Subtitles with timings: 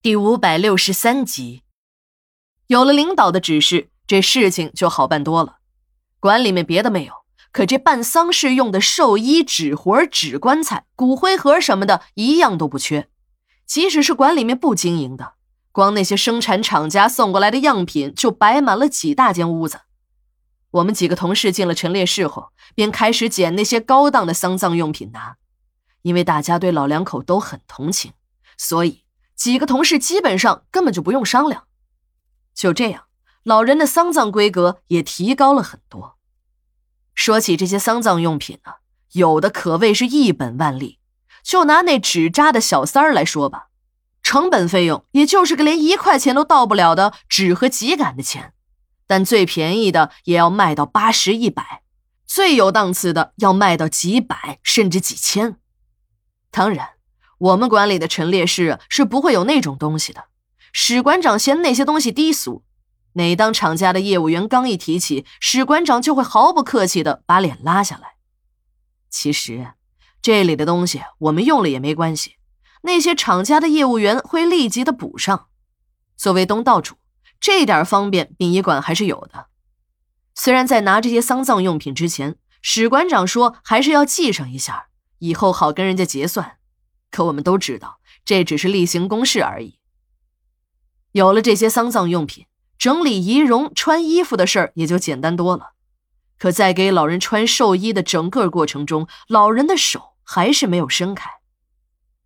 [0.00, 1.64] 第五百六十三集，
[2.68, 5.58] 有了领导的指示，这事情就好办多了。
[6.20, 7.12] 馆里面别的没有，
[7.50, 13.08] 可这办丧事用的寿衣、纸活、纸棺材、骨灰盒什么的，一样都不缺。
[13.66, 15.32] 即使是馆里面不经营的，
[15.72, 19.80] 光那些生产厂家送过来的样品就摆满了几大间屋子。
[20.70, 25.38] 我们几个同事进了陈列室后，便开始捡那些高档的丧葬用品拿，
[26.02, 28.12] 因为大家对老两口都很同情，
[28.56, 29.02] 所以。
[29.38, 31.68] 几个同事基本上根本就不用商量，
[32.52, 33.04] 就这样，
[33.44, 36.18] 老人的丧葬规格也提高了很多。
[37.14, 38.72] 说起这些丧葬用品呢，
[39.12, 40.98] 有的可谓是一本万利。
[41.44, 43.68] 就拿那纸扎的小三儿来说吧，
[44.24, 48.52] 成本费用也就是个连一块钱都到不了的纸和秸秆的钱，
[49.06, 51.84] 但最便宜的也要卖到八十一百，
[52.26, 55.58] 最有档次的要卖到几百甚至几千。
[56.50, 56.97] 当然。
[57.38, 60.24] 我们管理的陈列室是不会有那种东西的。
[60.72, 62.62] 史馆长嫌那些东西低俗，
[63.12, 68.16] 每当厂家的业务员刚一提起，史馆长就会毫不客气的把脸拉下来。
[69.08, 69.72] 其实，
[70.20, 72.34] 这里的东西我们用了也没关系，
[72.82, 75.46] 那些厂家的业务员会立即的补上。
[76.16, 76.96] 作为东道主，
[77.40, 79.46] 这点方便殡仪馆还是有的。
[80.34, 86.57] 虽然在拿这些丧葬用品之前，史馆长说还是要记上一下，以后好跟人家结算。
[87.18, 89.80] 可我们都知道，这只是例行公事而已。
[91.10, 92.46] 有了这些丧葬用品，
[92.78, 95.72] 整理仪容、穿衣服的事儿也就简单多了。
[96.38, 101.28] 可在给老人穿寿衣的整个过程中，老人的手还是没有伸开。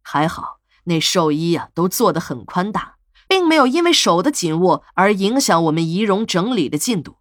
[0.00, 2.96] 还好那寿衣呀都做得很宽大，
[3.28, 7.18] 并没有因为手的紧握而影响我们仪容整理的进度。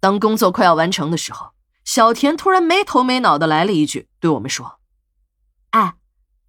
[0.00, 1.52] 当工作快要完成的时候，
[1.82, 4.74] 小田突然没头没脑的来了一句，对我们说：“。”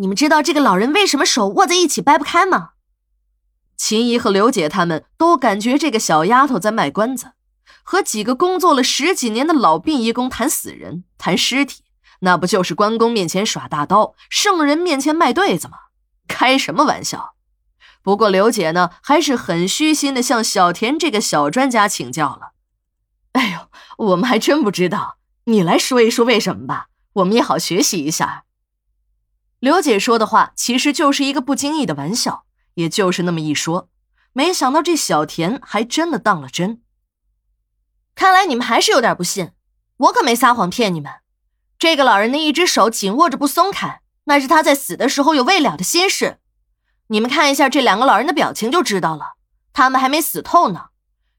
[0.00, 2.70] 你们知道这个老人为什么手握在一起掰不开吗？
[3.76, 7.32] 秦姨和刘姐他们都感觉这个小丫头在卖关子，
[7.82, 11.82] 和几个工作了十几年的老殡仪工谈死人、谈尸体，
[12.20, 15.78] 那不就是关公面前耍大刀，圣人面前卖对子吗？
[16.28, 17.34] 开什么玩笑！
[18.02, 22.52] 不过刘姐呢，还是很虚心的向小田这个小专家请教了。
[23.32, 23.68] 哎呦，
[24.06, 28.44] 我们还真不知道，你来说一说为什么吧，我们也好学习一下。
[29.60, 33.88] 刘姐说的话其实就是一个不经意的玩笑，也就是那么一说，
[34.32, 36.80] 没想到这小田还真的当了真。
[38.14, 39.50] 看来你们还是有点不信，
[39.96, 41.12] 我可没撒谎骗你们。
[41.78, 46.38] 这个老人的一只手紧握着不松开，那是他在死的时候有未了的心事。
[47.08, 49.34] 你们看一下这两个老人的表情就知道了，
[49.72, 50.86] 他们还没死透呢。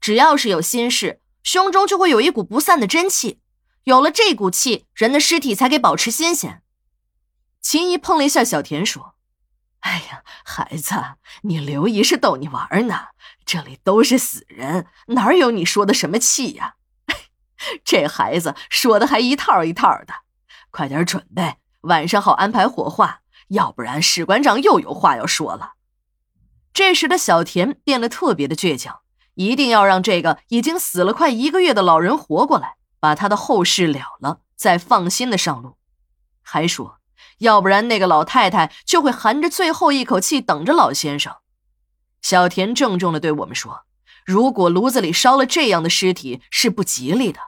[0.00, 3.40] 只要是有心事，胸中就会有一股不散的真气，
[3.84, 6.62] 有了这股气，人的尸体才给保持新鲜。
[7.60, 9.14] 秦姨碰了一下小田，说
[9.80, 10.94] ：“哎呀，孩子，
[11.42, 13.08] 你刘姨是逗你玩呢。
[13.44, 16.76] 这里都是死人，哪有你说的什么气呀？
[17.84, 20.14] 这孩子说的还一套一套的。
[20.70, 25.74] 快点准备，晚上好安排火化，要不然史馆长又有话要说了。”
[26.72, 29.00] 这时的小田变得特别的倔强，
[29.34, 35.76] 一定要让这个已经死了快一个月的老人活过来，把他的后事了了，再放心的上路。
[36.42, 36.99] 还说。
[37.38, 41.36] 要不然，那个老太太就会含着最后一口气等着老先生。
[42.22, 43.84] 小田郑重的对我们说
[44.26, 47.40] ：“如果炉子里烧了这样的尸体，是不吉利的。”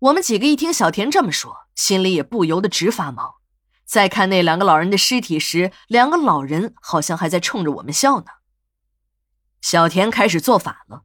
[0.00, 3.36] 我们几个一听小田这么说，心里也不由得直发毛。
[3.84, 8.26] 在看那两个老人的尸体时，两个老人好像还在冲着我们笑呢。
[9.60, 11.02] 小田开始做法了，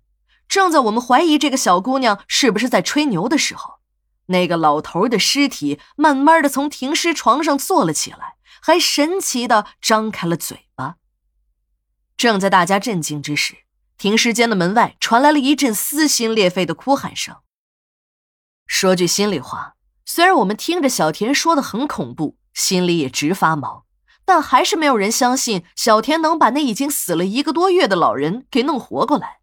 [0.48, 3.80] 正在我们怀疑这个小姑娘是不是在吹牛的时候。
[4.28, 10.96] 那个老头的尸体慢慢的从停尸床上坐了起来，还神奇的张开了嘴巴。
[12.16, 13.58] 正在大家震惊之时，
[13.98, 17.38] 停尸间的门外传来了一阵撕心裂肺的哭喊声。
[18.66, 19.76] 说句心里话，
[20.06, 23.86] 虽然我们听着小田说的很恐怖，心里也直发毛，
[24.24, 29.40] 但还是没有人相信小田能把那已经死了一个多月的老人给弄活过来。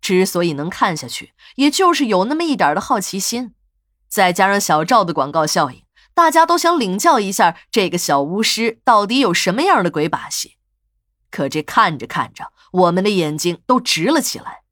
[0.00, 3.54] 之所以能看下去，也就是有那么一点的好奇心。
[4.08, 5.82] 再加上小赵的广告效应，
[6.14, 10.56] 大家都想领教一下这个小巫师到底有什么样的鬼把戏。
[11.30, 14.62] 可这看着看着，我们的眼睛都直了起来。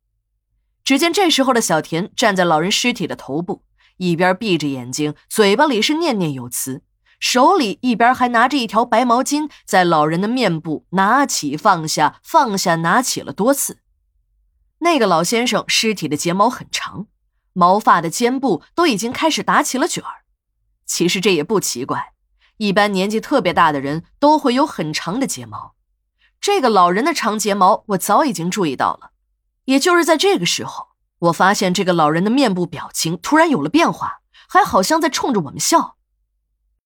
[0.83, 3.63] 只见这时候的小田站在老人尸体的头部，
[3.99, 6.83] 一边闭着眼睛，嘴巴里是念念有词，
[7.19, 13.81] 手里一边还拿着一条白毛巾，在老人的面部拿起放下，放下拿起了多次。
[14.79, 17.07] 那个老先生尸体的睫毛很长。
[17.59, 20.25] 毛发的肩部都已经开始打起了卷儿，
[20.85, 22.13] 其实这也不奇怪，
[22.59, 25.75] 一般年纪特别大的人都会有很长的睫毛，
[26.39, 29.13] 这个老人的长睫毛我早已经注意到了。
[29.65, 30.89] 也就是在这个时候，
[31.21, 35.96] 我发现这个老人的面部表情突然有了变化，还好像在冲着我们笑。